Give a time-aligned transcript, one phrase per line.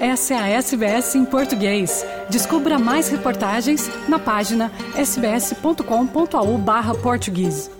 [0.00, 2.06] Essa é a SBS em português.
[2.30, 7.70] Descubra mais reportagens na página sbs.com.au/português.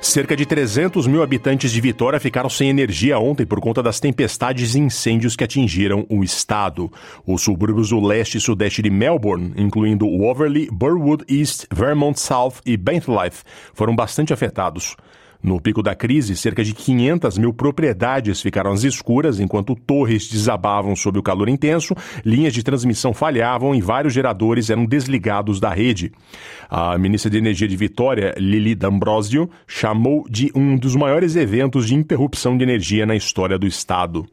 [0.00, 4.74] Cerca de 300 mil habitantes de Vitória ficaram sem energia ontem por conta das tempestades
[4.74, 6.90] e incêndios que atingiram o estado.
[7.26, 12.74] Os subúrbios do leste e sudeste de Melbourne, incluindo Waverley, Burwood East, Vermont South e
[12.74, 14.96] Bentlife, foram bastante afetados.
[15.42, 20.94] No pico da crise, cerca de 500 mil propriedades ficaram às escuras enquanto torres desabavam
[20.94, 26.12] sob o calor intenso, linhas de transmissão falhavam e vários geradores eram desligados da rede.
[26.70, 31.96] A ministra de Energia de Vitória, Lili D'Ambrosio, chamou de um dos maiores eventos de
[31.96, 34.24] interrupção de energia na história do estado.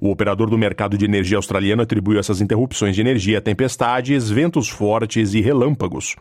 [0.00, 4.68] O operador do mercado de energia australiano atribuiu essas interrupções de energia a tempestades, ventos
[4.68, 6.14] fortes e relâmpagos.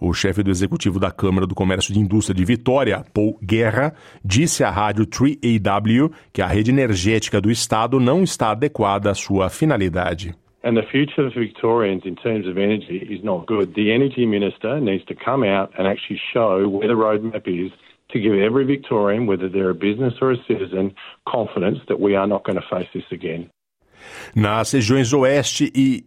[0.00, 4.62] O chefe do executivo da Câmara do Comércio de Indústria de Vitória, Paul Guerra, disse
[4.62, 10.34] à rádio 3AW que a rede energética do estado não está adequada à sua finalidade.
[10.64, 13.74] And the future of Victorians in terms of energy is not good.
[13.74, 17.72] The Energy Minister needs to come out and actually show where the roadmap is
[18.10, 20.94] to give every Victorian, whether they're a business or a citizen,
[21.28, 23.48] confidence that we are not going to face this again.
[24.34, 26.04] Nas regiões oeste e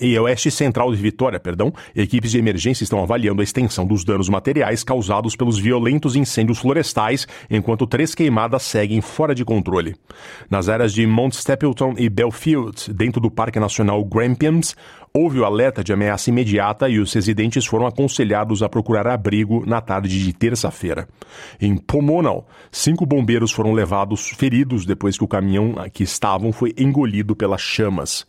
[0.00, 4.28] e oeste central de Vitória, perdão, equipes de emergência estão avaliando a extensão dos danos
[4.28, 9.94] materiais causados pelos violentos incêndios florestais, enquanto três queimadas seguem fora de controle.
[10.50, 14.74] Nas áreas de Mount Stapleton e Belfield, dentro do Parque Nacional Grampians,
[15.12, 19.80] houve o alerta de ameaça imediata e os residentes foram aconselhados a procurar abrigo na
[19.80, 21.08] tarde de terça-feira.
[21.60, 27.34] Em Pomonal, cinco bombeiros foram levados feridos depois que o caminhão que estavam foi engolido
[27.34, 28.26] pelas chamas.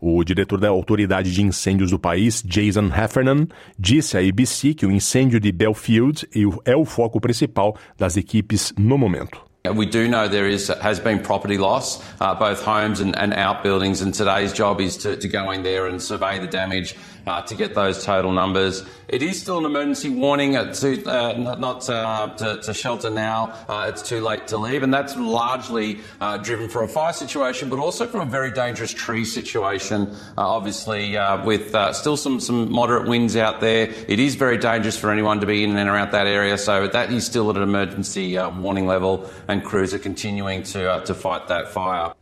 [0.00, 3.46] O diretor da Autoridade de Incêndios do país, Jason Heffernan,
[3.78, 6.28] disse à ABC que o incêndio de Belfield
[6.64, 9.45] é o foco principal das equipes no momento.
[9.74, 14.00] We do know there is has been property loss, uh, both homes and, and outbuildings,
[14.00, 16.94] and today's job is to, to go in there and survey the damage
[17.26, 18.84] uh, to get those total numbers.
[19.08, 23.52] It is still an emergency warning to, uh, not, not uh, to, to, shelter now.
[23.68, 27.68] Uh, it's too late to leave, and that's largely uh, driven from a fire situation,
[27.68, 30.14] but also from a very dangerous tree situation.
[30.38, 35.40] obviously, with still some some moderate winds out there, it is very dangerous for anyone
[35.40, 36.58] to be in and around that area.
[36.58, 41.14] So that is still at an emergency warning level, and crews are continuing to to
[41.14, 42.14] fight that fire.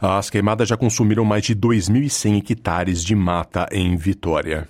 [0.00, 4.66] As queimadas já consumiram mais de 2.100 hectares de mata em Vitória.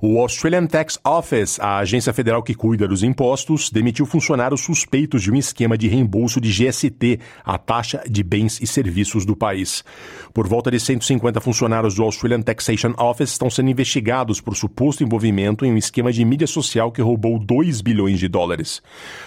[0.00, 5.30] O Australian Tax Office, a agência federal que cuida dos impostos, demitiu funcionários suspeitos de
[5.30, 9.84] um esquema de reembolso de GST, a taxa de bens e serviços do país.
[10.32, 15.64] Por volta de 150 funcionários do Australian Taxation Office estão sendo investigados por suposto envolvimento
[15.64, 18.82] em um esquema de mídia social que roubou 2 bilhões de dólares.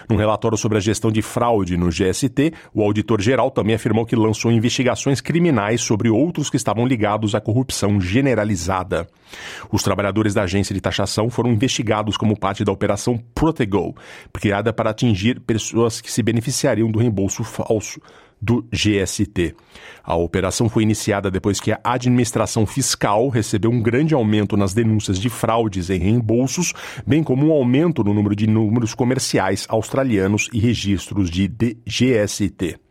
[0.09, 4.51] Num relatório sobre a gestão de fraude no GST, o auditor-geral também afirmou que lançou
[4.51, 9.07] investigações criminais sobre outros que estavam ligados à corrupção generalizada.
[9.71, 13.95] Os trabalhadores da agência de taxação foram investigados como parte da Operação Protego,
[14.33, 17.99] criada para atingir pessoas que se beneficiariam do reembolso falso
[18.41, 19.55] do GST.
[20.03, 25.19] A operação foi iniciada depois que a administração fiscal recebeu um grande aumento nas denúncias
[25.19, 26.73] de fraudes em reembolsos,
[27.05, 31.47] bem como um aumento no número de números comerciais australianos e registros de
[31.85, 32.88] GST.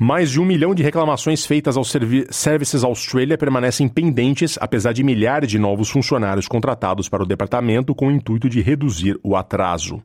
[0.00, 5.02] Mais de um milhão de reclamações feitas ao Servi Services Australia permanecem pendentes, apesar de
[5.02, 10.00] milhares de novos funcionários contratados para o departamento com o intuito de reduzir o atraso.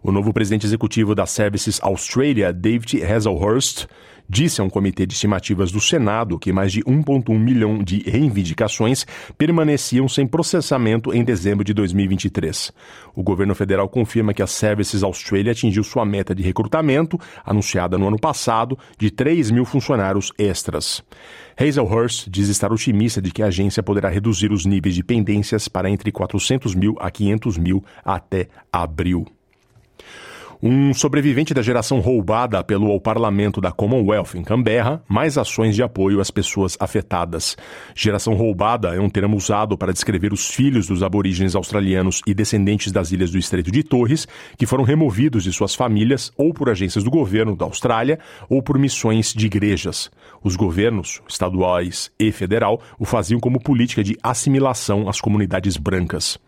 [0.00, 3.88] O novo presidente executivo da Services Australia, David Hazelhurst,
[4.28, 9.06] disse a um comitê de estimativas do Senado que mais de 1,1 milhão de reivindicações
[9.36, 12.72] permaneciam sem processamento em dezembro de 2023.
[13.14, 18.08] O governo federal confirma que a Services Australia atingiu sua meta de recrutamento, anunciada no
[18.08, 21.02] ano passado, de 3 mil funcionários extras.
[21.56, 25.90] Hazelhurst diz estar otimista de que a agência poderá reduzir os níveis de pendências para
[25.90, 29.26] entre 400 mil a 500 mil até abril.
[30.64, 35.82] Um sobrevivente da geração roubada apelou ao parlamento da Commonwealth em Canberra mais ações de
[35.82, 37.56] apoio às pessoas afetadas.
[37.96, 42.92] Geração roubada é um termo usado para descrever os filhos dos aborígenes australianos e descendentes
[42.92, 47.02] das ilhas do Estreito de Torres que foram removidos de suas famílias ou por agências
[47.02, 50.12] do governo da Austrália ou por missões de igrejas.
[50.44, 56.38] Os governos, estaduais e federal, o faziam como política de assimilação às comunidades brancas.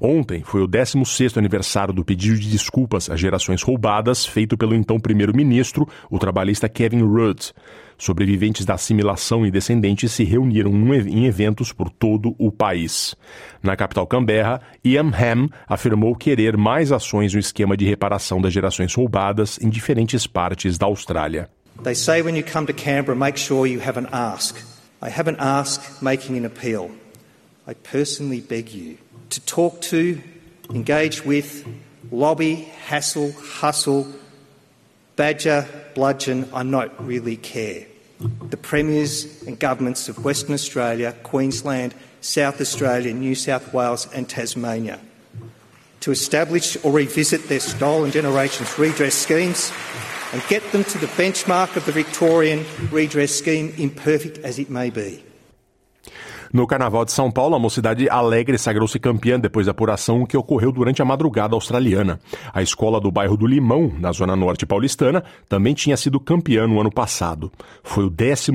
[0.00, 4.98] Ontem foi o 16º aniversário do pedido de desculpas às gerações roubadas feito pelo então
[4.98, 7.52] primeiro-ministro, o trabalhista Kevin Rudd.
[7.96, 10.72] Sobreviventes da assimilação e descendentes se reuniram
[11.06, 13.14] em eventos por todo o país.
[13.62, 18.92] Na capital Canberra, Ian Ham afirmou querer mais ações no esquema de reparação das gerações
[18.92, 21.48] roubadas em diferentes partes da Austrália.
[21.84, 24.56] They say when you come to Canberra, make sure you have an ask.
[25.00, 26.90] I have an ask making an appeal.
[27.68, 28.98] I personally beg you
[29.32, 30.20] to talk to,
[30.70, 31.66] engage with,
[32.10, 34.06] lobby, hassle, hustle,
[35.16, 37.86] badger, bludgeon, I don't really care.
[38.50, 45.00] The premiers and governments of Western Australia, Queensland, South Australia, New South Wales, and Tasmania
[46.02, 49.72] to establish or revisit their stolen generations redress schemes
[50.32, 54.90] and get them to the benchmark of the Victorian redress scheme, imperfect as it may
[54.90, 55.22] be.
[56.52, 60.70] No Carnaval de São Paulo, a Mocidade Alegre sagrou-se campeã depois da apuração que ocorreu
[60.70, 62.20] durante a madrugada australiana.
[62.52, 66.78] A escola do bairro do Limão, na zona norte paulistana, também tinha sido campeã no
[66.78, 67.50] ano passado.
[67.82, 68.52] Foi o 12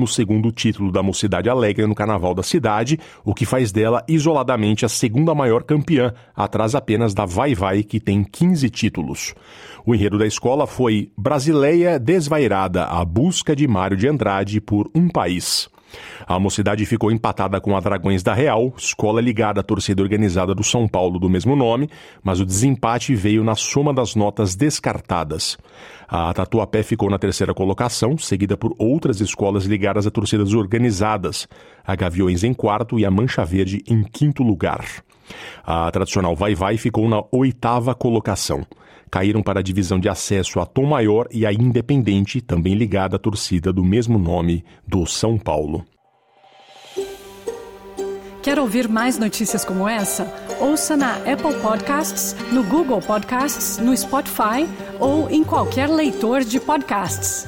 [0.54, 5.34] título da Mocidade Alegre no Carnaval da cidade, o que faz dela isoladamente a segunda
[5.34, 9.34] maior campeã, atrás apenas da Vai Vai, que tem 15 títulos.
[9.84, 15.08] O enredo da escola foi Brasileia Desvairada, a busca de Mário de Andrade por um
[15.08, 15.68] país.
[16.26, 20.62] A mocidade ficou empatada com a Dragões da Real, escola ligada à torcida organizada do
[20.62, 21.88] São Paulo do mesmo nome,
[22.22, 25.56] mas o desempate veio na soma das notas descartadas.
[26.06, 31.46] A Tatuapé ficou na terceira colocação, seguida por outras escolas ligadas a torcidas organizadas,
[31.86, 34.84] a Gaviões em quarto e a Mancha Verde em quinto lugar.
[35.64, 38.66] A tradicional Vai Vai ficou na oitava colocação.
[39.10, 43.18] Caíram para a divisão de acesso a Tom Maior e a Independente, também ligada à
[43.18, 45.84] torcida do mesmo nome do São Paulo.
[48.42, 50.32] Quer ouvir mais notícias como essa?
[50.60, 54.66] Ouça na Apple Podcasts, no Google Podcasts, no Spotify
[54.98, 57.46] ou em qualquer leitor de podcasts.